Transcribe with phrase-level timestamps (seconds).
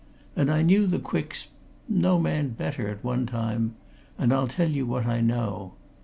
[0.35, 1.49] And I knew the Quicks
[1.87, 3.75] no man better, at one time,
[4.17, 5.73] and I'll tell you what I know.